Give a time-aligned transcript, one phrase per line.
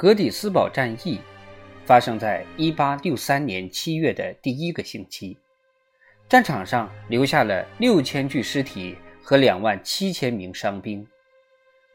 [0.00, 1.20] 格底斯堡战役
[1.84, 5.36] 发生在1863年7月的第一个星期，
[6.26, 11.06] 战场上留下了六千具尸体和两万七千名伤兵，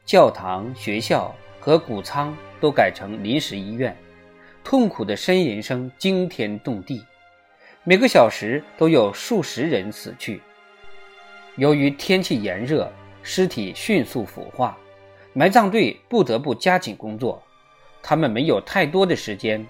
[0.06, 3.98] 教堂、学校和谷仓都改成临时医院，
[4.64, 7.04] 痛苦的呻吟声惊天动地，
[7.84, 10.40] 每个小时都有数十人死去。
[11.56, 12.88] 由于天气炎热，
[13.24, 14.78] 尸体迅速腐化，
[15.34, 17.42] 埋葬队不得不加紧工作。
[18.08, 19.66] 他们没有太多的时间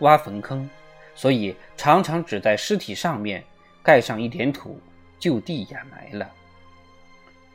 [0.00, 0.68] 挖坟坑，
[1.14, 3.42] 所以常常只在尸体上面
[3.82, 4.78] 盖上一点土，
[5.18, 6.30] 就地掩埋了。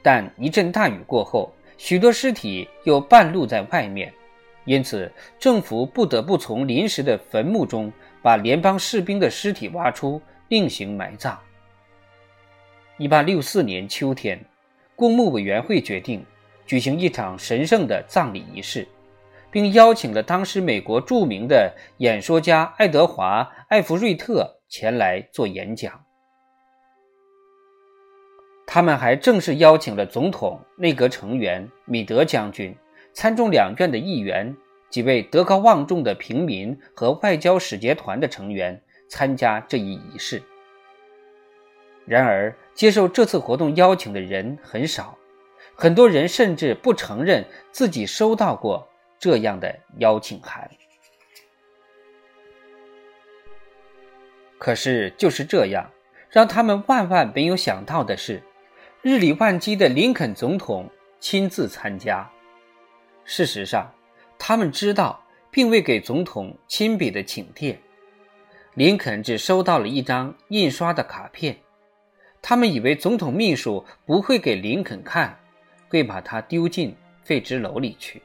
[0.01, 4.11] 但一阵大雨过后，许多尸体又半露在外面，
[4.65, 7.93] 因此政府不得不从临时的坟墓中
[8.23, 11.39] 把联邦士兵的尸体挖出，另行埋葬。
[12.97, 14.43] 一八六四年秋天，
[14.95, 16.25] 公墓委员会决定
[16.65, 18.87] 举行一场神圣的葬礼仪式。
[19.53, 26.03] 并邀请了当时美国著名的演说家爱德华·艾弗瑞特前来做演讲。
[28.65, 32.75] 他们还正式邀请了总统、内阁成员、米德将军、
[33.13, 34.57] 参众两院的议员、
[34.89, 40.41] 几位德高望重的平民和外交使节团的成员参加这一仪式。
[42.07, 45.15] 然而，接受这次活动邀请的人很少，
[45.75, 48.89] 很多人甚至不承认自己收到过。
[49.23, 50.69] 这样的邀请函，
[54.57, 55.89] 可是就是这样，
[56.29, 58.43] 让他们万万没有想到的是，
[59.01, 62.29] 日理万机的林肯总统亲自参加。
[63.23, 63.89] 事实上，
[64.37, 67.79] 他们知道并未给总统亲笔的请帖，
[68.73, 71.57] 林肯只收到了一张印刷的卡片。
[72.41, 75.39] 他们以为总统秘书不会给林肯看，
[75.87, 78.21] 会把他丢进废纸篓里去。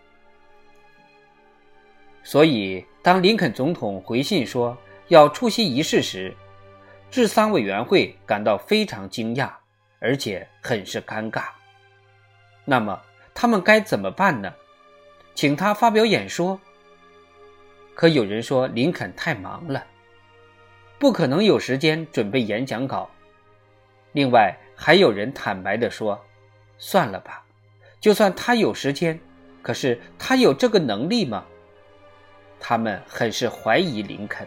[2.29, 6.37] 所以，当林肯总统回信说要出席仪式时，
[7.11, 9.51] 治丧委员会感到非常惊讶，
[9.99, 11.45] 而且很是尴尬。
[12.67, 13.01] 那么，
[13.33, 14.53] 他们该怎么办呢？
[15.35, 16.61] 请他发表演说？
[17.95, 19.87] 可有人说林肯太忙了，
[20.99, 23.09] 不可能有时间准备演讲稿。
[24.13, 26.23] 另外，还有人坦白地说
[26.77, 27.43] ：“算了吧，
[27.99, 29.19] 就算他有时间，
[29.63, 31.43] 可是他有这个能力吗？”
[32.61, 34.47] 他们很是怀疑林肯。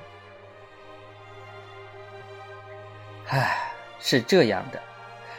[3.27, 4.81] 唉，是这样的，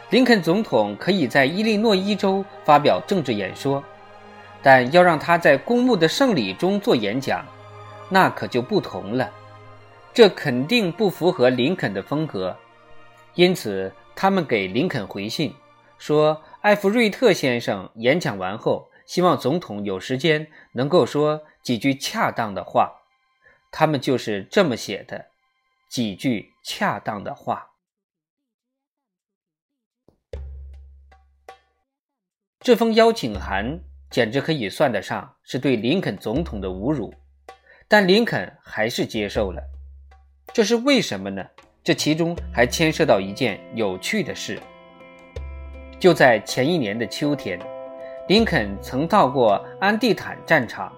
[0.09, 3.85] 林肯总统可以在伊利诺伊州发表政治演说，
[4.63, 7.45] 但要让他在公墓的圣礼中做演讲，
[8.09, 9.31] 那可就不同了。
[10.15, 12.57] 这肯定不符合林肯的风格。
[13.35, 15.55] 因此，他们给林肯回信
[15.99, 21.43] 说，艾弗瑞特先生演讲完后，希望总统有时间能够说。
[21.63, 22.93] 几句恰当的话，
[23.71, 25.27] 他们就是这么写的。
[25.89, 27.73] 几句恰当的话，
[32.61, 33.81] 这封邀请函
[34.11, 37.15] 简直可以算得上是对林肯总统的侮辱，
[37.89, 39.63] 但林肯还是接受了。
[40.55, 41.47] 这是为什么呢？
[41.85, 44.59] 这其中还牵涉到一件有趣的事。
[46.01, 47.61] 就在前一年的秋天，
[48.29, 50.91] 林肯曾到过安地坦战场。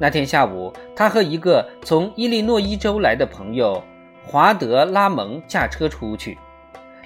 [0.00, 3.82] 那天下午，他和一个从伊利诺伊州来的朋友
[4.24, 6.38] 华德·拉蒙驾车出去。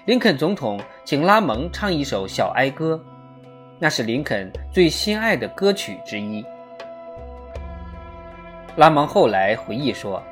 [0.04, 3.00] 林肯总统请拉蒙唱一首小哀歌，
[3.78, 6.44] 那是林肯最心爱的歌曲之一。
[8.76, 10.22] 拉蒙后来回忆说，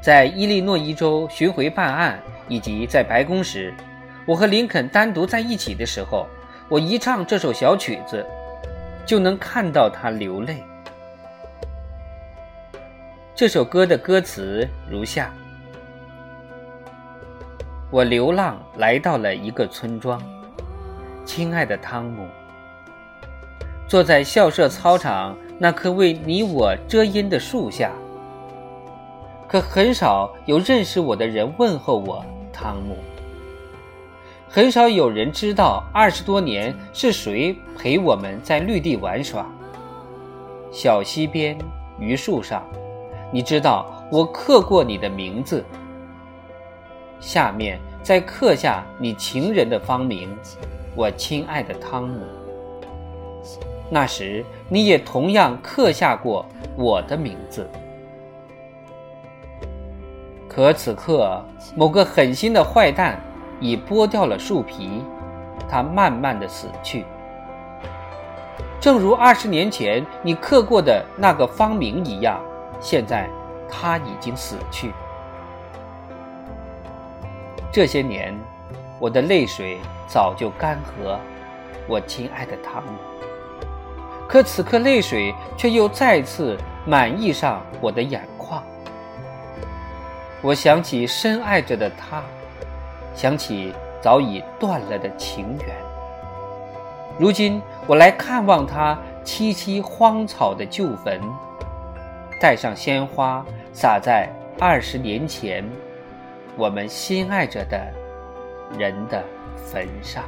[0.00, 2.18] 在伊利诺伊州巡回办案
[2.48, 3.72] 以及在白宫时，
[4.26, 6.26] 我和林肯单独在一起的时候，
[6.68, 8.26] 我一唱这首小曲子，
[9.06, 10.64] 就能看到他流泪。
[13.42, 15.34] 这首歌的歌词如下：
[17.90, 20.22] 我流浪来到了一个村庄，
[21.24, 22.28] 亲爱的汤姆，
[23.88, 27.90] 坐在校舍操场那棵为你我遮阴的树下。
[29.48, 32.96] 可很少有认识我的人问候我，汤姆。
[34.48, 39.44] 很少有人知道二十多年是谁陪我们在绿地玩耍，
[40.70, 41.58] 小溪边，
[41.98, 42.64] 榆树上。
[43.34, 45.64] 你知道我刻过你的名字，
[47.18, 50.28] 下面再刻下你情人的芳名，
[50.94, 52.20] 我亲爱的汤姆。
[53.88, 56.44] 那时你也同样刻下过
[56.76, 57.66] 我的名字。
[60.46, 61.42] 可此刻，
[61.74, 63.18] 某个狠心的坏蛋
[63.60, 65.02] 已剥掉了树皮，
[65.70, 67.06] 他慢慢的死去。
[68.78, 72.38] 正如二十年前你刻过的那个芳名一样，
[72.82, 73.30] 现在
[73.70, 74.92] 他已经死去。
[77.72, 78.38] 这些年，
[78.98, 81.16] 我的泪水早就干涸，
[81.88, 82.90] 我亲爱的汤姆。
[84.28, 88.62] 可此刻，泪水却又再次满溢上我的眼眶。
[90.42, 92.22] 我想起深爱着的他，
[93.14, 95.76] 想起早已断了的情缘。
[97.18, 101.20] 如今我来看望他萋萋荒草的旧坟，
[102.42, 104.28] 带上鲜花，洒在
[104.58, 105.64] 二十年前。
[106.56, 107.80] 我们心爱着的
[108.76, 109.22] 人的
[109.54, 110.24] 坟上。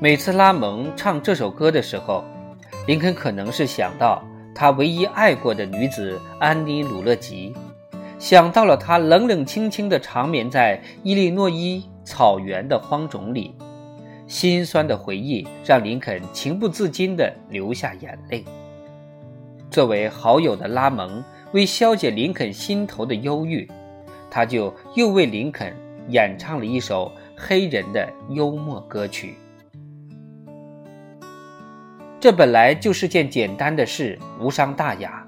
[0.00, 2.24] 每次拉蒙唱这首歌的时候，
[2.86, 4.24] 林肯可能是想到
[4.54, 7.52] 他唯一爱过的女子安妮·鲁勒吉，
[8.18, 13.54] 想到了她冷冷清清的长眠在伊利诺伊草原的荒冢里，
[14.28, 18.44] 心酸的回忆让林肯情不自禁地流下眼泪。
[19.70, 23.66] 作为好友的拉蒙，为消解林肯心头的忧郁，
[24.30, 25.74] 他就又为林肯
[26.08, 29.34] 演唱了一首黑人的幽默歌曲。
[32.20, 35.26] 这本来就是件简单的事，无伤大雅。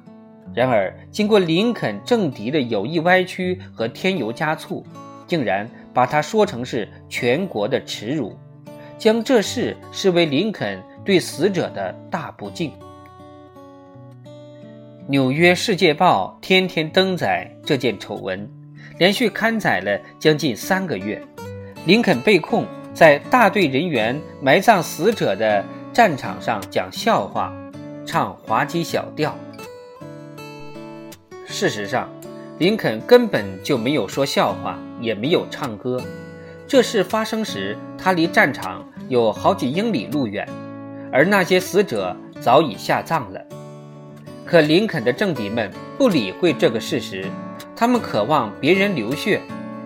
[0.53, 4.85] 然而，经过林肯政敌的有意歪曲和添油加醋，
[5.27, 8.37] 竟然把它说成是全国的耻辱，
[9.01, 12.71] 将这事视为林肯对死者的大不敬。
[15.07, 18.47] 《纽约世界报》天天登载这件丑闻，
[18.99, 21.19] 连续刊载了将近三个月。
[21.87, 25.65] 林肯被控在大队人员埋葬死者的
[25.95, 27.55] 战场上讲笑话，
[28.05, 29.35] 唱滑稽小调。
[31.47, 32.07] 事实上，
[32.59, 35.99] 林肯根本就没有说笑话，也没有唱歌。
[36.69, 40.49] 这事发生时，他离战场有好几英里路远，
[41.13, 43.41] 而那些死者早已下葬了。
[44.47, 47.27] 可林肯的政敌们不理会这个事实，
[47.77, 49.41] 他们渴望别人流血，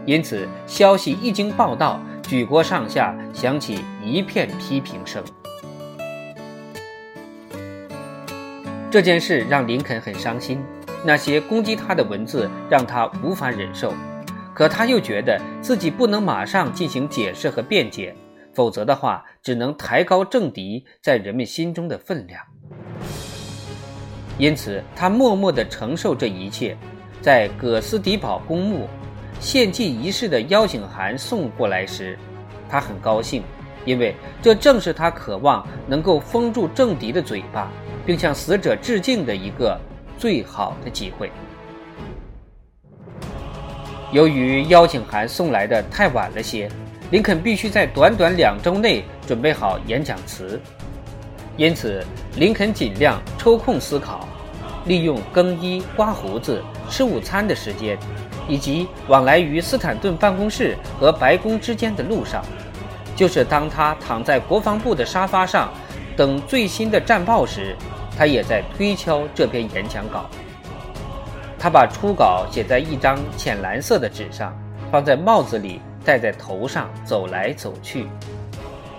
[0.07, 5.23] 因此消息一经报道，举国上下响起一片批评声。
[8.91, 10.63] 这件事让林肯很伤心，
[11.05, 13.93] 那些攻击他的文字让他无法忍受，
[14.55, 18.15] 可他又觉得自己不能马上进行解释和辩解，
[18.53, 22.41] 否则的话只能抬高政敌在人们心中的分量。
[24.39, 26.77] 因此，他默默地承受这一切。
[27.21, 28.87] 在葛斯迪堡公墓
[29.41, 32.19] 献祭仪式的邀请函送过来时，
[32.69, 33.43] 他很高兴，
[33.87, 37.73] 因为这正是他渴望能够封住政敌的嘴巴，
[38.05, 39.81] 并向死者致敬的一个
[40.19, 41.33] 最好的机会。
[44.15, 46.71] 由于邀请函送来的太晚了些，
[47.11, 50.61] 林肯必须在短短两周内准备好演讲词。
[51.57, 52.01] 因此，
[52.37, 54.29] 林肯尽量抽空思考，
[54.85, 57.99] 利用更衣、刮胡子、吃午餐的时间，
[58.47, 62.41] 以及往来于斯坦顿办公室和白宫之间的路上，
[63.17, 65.75] 就是当他躺在国防部的沙发上
[66.17, 67.75] 等最新的战报时，
[68.17, 70.31] 他也在推敲这篇演讲稿。
[71.65, 74.55] 他把初稿写在一张浅蓝色的纸上，
[74.93, 78.07] 放在帽子里，戴在头上，走来走去。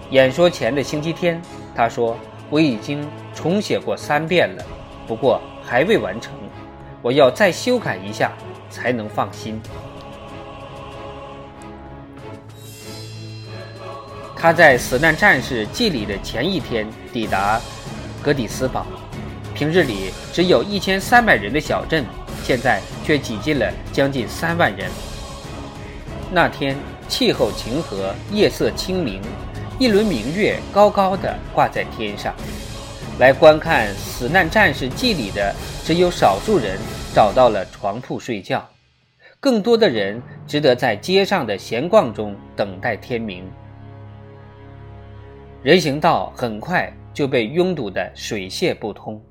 [0.09, 1.39] 演说前的星期天，
[1.75, 2.17] 他说。
[2.49, 4.63] 我已经重写过三遍了，
[5.07, 6.31] 不过还未完成，
[7.01, 8.31] 我要再修改一下
[8.69, 9.59] 才能放心。
[14.35, 17.59] 他在死难战士祭礼的前一天抵达
[18.21, 18.85] 格底斯堡，
[19.55, 22.05] 平日里只有一千三百人的小镇，
[22.45, 24.87] 现在却挤进了将近三万人。
[26.31, 29.19] 那天气候晴和，夜色清明。
[29.79, 32.33] 一轮明月高高的挂在天上，
[33.19, 36.77] 来观看死难战士祭礼的只有少数人
[37.15, 38.63] 找到了床铺睡觉，
[39.39, 43.43] 更多的人只得在街上的闲逛中等待天明。
[45.61, 49.21] 人行道很快就被拥堵得水泄不通，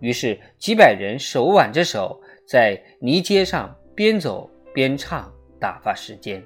[0.00, 6.42] 于是几百人手挽着手在泥街上边走边唱，打发时间。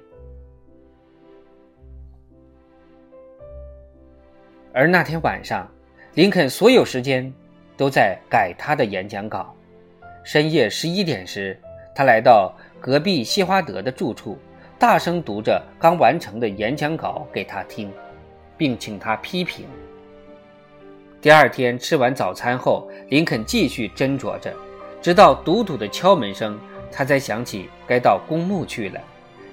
[4.73, 5.65] 而那天晚上，
[6.13, 7.33] 林肯所有时间
[7.77, 9.55] 都在改他的演讲稿。
[10.25, 11.57] 深夜十一点时，
[11.95, 14.37] 他来到隔壁西华德的住处，
[14.77, 17.89] 大声读着刚完成的演讲稿给他听，
[18.57, 19.65] 并请他批评。
[21.21, 24.53] 第二天吃完早餐后，林肯继续斟酌着，
[25.03, 26.57] 直到笃笃的敲门声，
[26.89, 29.01] 他才想起该到公墓去了。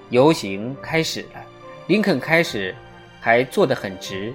[0.09, 1.45] 游行开始了，
[1.88, 2.73] 林肯开始
[3.21, 4.33] 还坐得很直，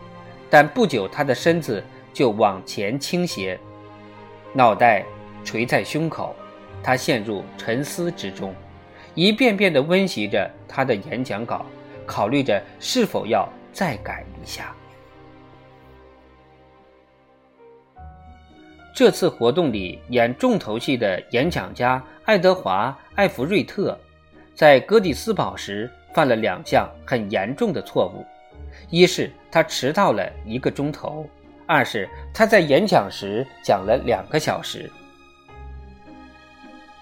[0.50, 1.82] 但不久他的身子
[2.14, 3.58] 就往前倾斜，
[4.52, 5.06] 脑袋
[5.46, 6.36] 垂在胸口，
[6.84, 8.54] 他陷入沉思之中，
[9.14, 11.66] 一遍遍地温习着他的演讲稿，
[12.06, 14.75] 考虑着是否要再改一下。
[18.96, 24.00] 这次活动里演重头戏的演讲家爱德华·艾弗瑞特，
[24.54, 28.26] 在哥蒂斯堡时犯了两项很严重的错误：
[28.90, 31.26] 一是他迟到了一个钟头；
[31.66, 34.90] 二是他在演讲时讲了两个小时。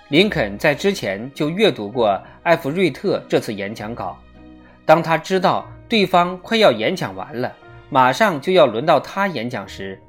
[0.07, 4.17] 林肯在之前就阅读过艾弗瑞特这次演讲稿，
[4.83, 7.55] 当他知道对方快要演讲完了，
[7.91, 10.01] 马上就要轮到他演讲时，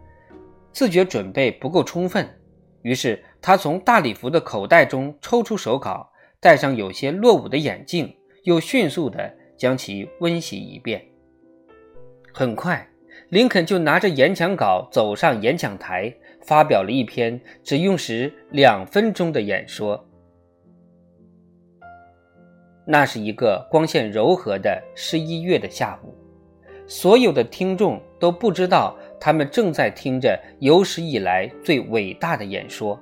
[0.75, 2.29] 自觉准备不够充分，
[2.83, 8.13] 于是他从大礼服的口袋中抽出手稿，戴上有些落伍的眼镜，
[8.43, 11.01] 又迅速地将其温习一遍。
[12.33, 12.89] 很快，
[13.29, 16.13] 林肯就拿着演讲稿走上演讲台，
[16.43, 20.05] 发表了一篇只用时两分钟的演说。
[22.85, 26.13] 那是一个光线柔和的十一月的下午，
[26.89, 28.99] 所有的听众都不知道。
[29.21, 32.99] 他们正在听着有史以来最伟大的演说，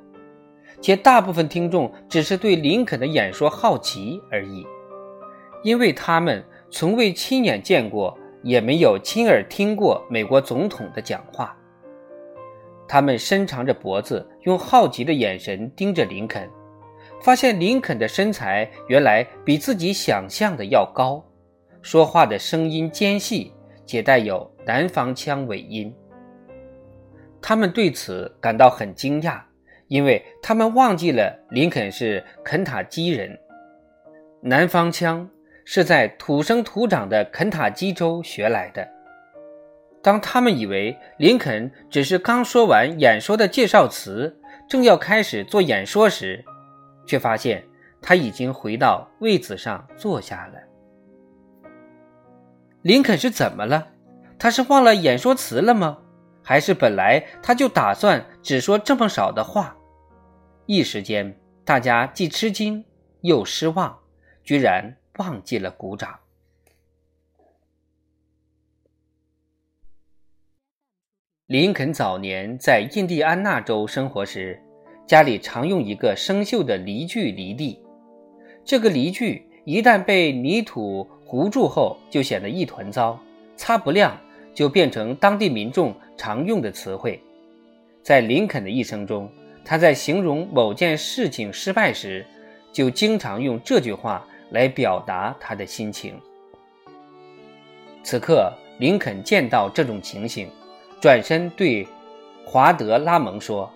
[0.81, 4.65] 且大部分听众只是对林肯的演说好奇而已，
[5.63, 11.57] 因为他们从未亲眼见过，也没有亲耳听过美国总统的讲话。
[12.89, 16.49] 他们伸长着脖子，用好奇的眼神盯着林肯，
[17.23, 21.25] 发现林肯的身材原来比自己想象的要高，
[21.81, 23.53] 说话的声音尖细，
[23.87, 25.95] 且带有南方腔尾音。
[27.43, 29.41] 他们对此感到很惊讶，
[29.89, 33.37] 因为他们忘记了林肯是肯塔基人，
[34.41, 35.29] 南方腔
[35.65, 38.89] 是在土生土长的肯塔基州学来的。
[40.01, 44.37] 当他们以为林肯只是刚说完演说的介绍词，
[44.69, 46.45] 正要开始做演说时，
[47.07, 47.63] 却发现
[48.01, 50.59] 他已经回到位子上坐下了。
[52.83, 53.89] 林肯是怎么了？
[54.39, 55.99] 他是忘了演说词了吗？
[56.43, 59.77] 还是本来他就打算只说这么少的话，
[60.67, 62.85] 一时间大家既吃惊
[63.21, 63.99] 又失望，
[64.43, 66.19] 居然忘记了鼓掌。
[71.47, 74.59] 林肯早年在印第安纳州生活时，
[75.07, 77.79] 家里常用一个生锈的犁具犁地，
[78.65, 83.21] 这个犁具一旦被泥土糊住后，就显得一团糟，
[83.57, 84.19] 擦不亮。
[84.55, 87.21] 就变成当地民众常用的词汇。
[88.03, 89.31] 在林肯的一生中，
[89.65, 92.27] 他在形容某件事情失败时，
[92.73, 96.19] 就经常用这句话来表达他的心情。
[98.03, 100.49] 此刻，林肯见到这种情形，
[101.01, 101.87] 转身对
[102.45, 103.73] 华德拉蒙说：“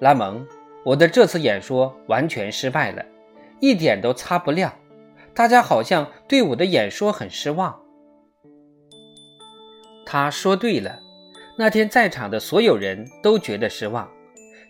[0.00, 0.46] 拉蒙，
[0.84, 3.02] 我的这次演说完全失败了，
[3.58, 4.70] 一点都擦不亮。
[5.32, 7.74] 大家好像对我的演说很失望。”
[10.08, 11.00] 他说对了，
[11.58, 14.08] 那天在场的所有人都觉得失望，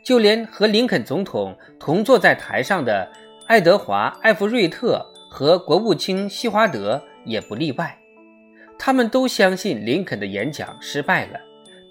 [0.02, 3.06] 就连和林肯总统同坐在台上的
[3.46, 7.96] 爱德华·艾弗瑞特和国务卿希华德也不例外。
[8.78, 11.38] 他们都相信林肯的演讲失败了，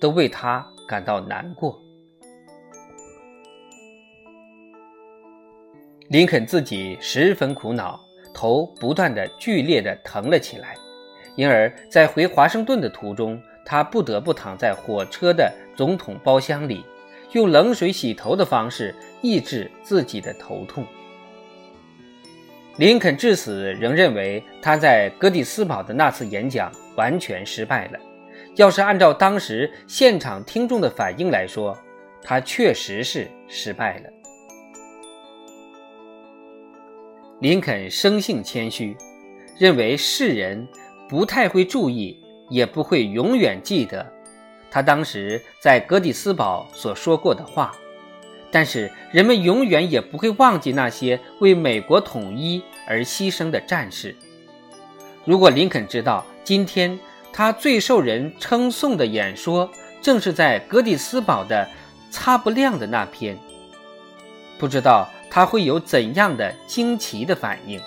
[0.02, 1.80] 都为他感到难过。
[6.10, 8.00] 林肯自己十分苦恼，
[8.34, 10.76] 头不断的剧烈的疼了起来。
[11.36, 16.86] 因而，在回华盛顿的途中，他不得不躺在火车的总统包厢里，
[17.34, 20.86] 用冷水洗头的方式抑制自己的头痛。
[22.78, 28.00] 林肯至死仍认为他在哥蒂斯堡的那次演讲完全失败了。
[28.56, 31.78] 要是按照当时现场听众的反应来说，
[32.22, 34.10] 他确实是失败了。
[37.42, 38.96] 林肯生性谦虚，
[39.60, 40.66] 认为世人。
[41.08, 42.20] 不太会注意，
[42.50, 44.06] 也不会永远记得
[44.72, 47.74] 他当时在格底斯堡所说过的话，
[48.52, 54.16] 但是人们永远也不会忘记那些为美国统一而牺牲的战士。
[55.24, 57.00] 如果林肯知道今天
[57.34, 59.70] 他最受人称颂的演说
[60.02, 61.68] 正是在格底斯堡的
[62.12, 63.38] 擦不亮的那篇，
[64.58, 67.80] 不知道他会有怎样的惊奇的反应。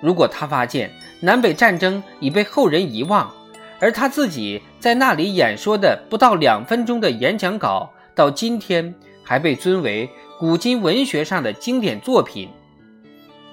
[0.00, 3.32] 如果他发现，南北战争已被后人遗忘，
[3.80, 10.08] 而他自己在那里演说的不到两分钟的演讲稿，到今天还被尊为
[10.38, 12.48] 古今文学上的经典作品。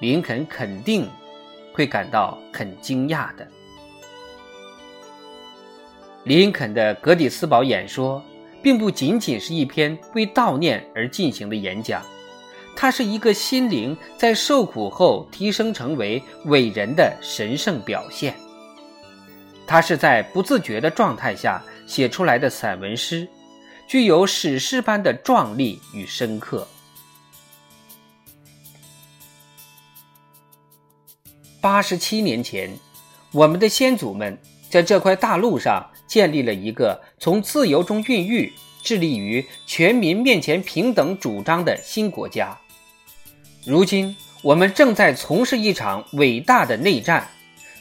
[0.00, 1.08] 林肯肯定
[1.72, 3.46] 会感到很惊讶的。
[6.24, 8.22] 林肯的格底斯堡演说，
[8.62, 12.02] 并不仅仅是一篇为悼念而进行的演讲，
[12.76, 18.34] 它是一个心灵在受苦后提升成为伟人的神圣表现。
[19.66, 23.26] 它是在不自觉的状态下写出来的散文诗，
[23.86, 26.66] 具有史诗般的壮丽与深刻。
[31.60, 32.70] 八十七年前，
[33.32, 34.38] 我们的先祖们
[34.68, 35.90] 在这块大陆上。
[36.06, 38.52] 建立了一个从自由中孕育、
[38.82, 42.56] 致力于全民面前平等主张的新国家。
[43.64, 47.28] 如今，我们正在从事一场伟大的内战，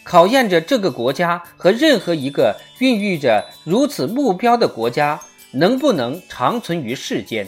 [0.03, 5.19] 考验着这个国家和任何一个孕育着如此目标的国家
[5.51, 7.47] 能不能长存于世间。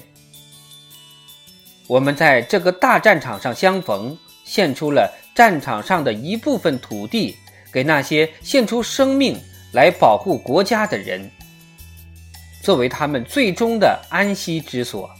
[1.87, 7.35] 我们在这个大战场上相逢，献出了战场上的一部分土地，
[7.71, 9.37] 给那些献出生命。
[9.71, 11.29] 来保护国家的人，
[12.63, 15.11] 作为他们最终的安息之所。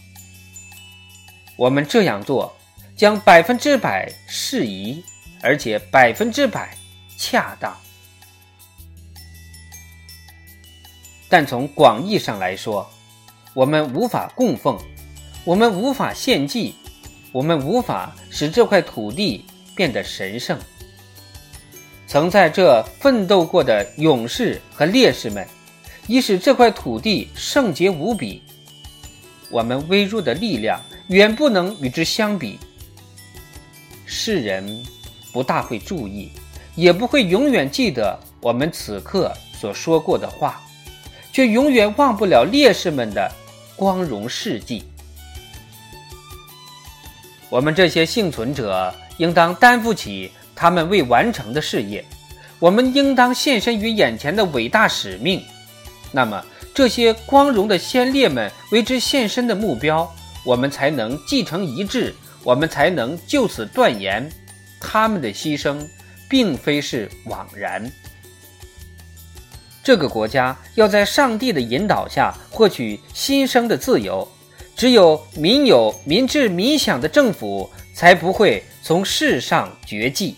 [1.56, 2.55] 我们这样做，
[2.96, 5.04] 将百分之百适宜，
[5.42, 6.74] 而且百分之百
[7.18, 7.76] 恰当。
[11.28, 12.88] 但从广义上来说，
[13.52, 14.78] 我们无法供奉，
[15.44, 16.74] 我们无法献祭，
[17.32, 20.58] 我们无法使这块土地变得神圣。
[22.06, 25.46] 曾在这奋斗过的勇士和烈士们，
[26.06, 28.42] 已使这块土地圣洁无比。
[29.50, 32.58] 我们微弱的力量远不能与之相比。
[34.18, 34.82] 世人
[35.30, 36.30] 不大会注意，
[36.74, 39.30] 也不会永远记得我们此刻
[39.60, 40.62] 所说过的话，
[41.32, 43.30] 却永远忘不了烈士们的
[43.76, 44.84] 光荣事迹。
[47.50, 50.30] 我们这些幸存者应当担负起。
[50.58, 52.02] 他们未完成的事业，
[52.58, 55.44] 我们应当献身于眼前的伟大使命。
[56.10, 60.10] 那么，这些光荣的先烈们为之献身的目标，
[60.46, 62.14] 我们才能继承一致，
[62.46, 64.30] 我们才能就此断言，
[64.78, 65.84] 他们的牺牲
[66.28, 67.90] 并非是枉然。
[69.82, 74.26] 这个国家要在上帝的引导下获取新生的自由，
[74.76, 80.36] 只有民有、民治、民享的政府，才不会从世上绝迹。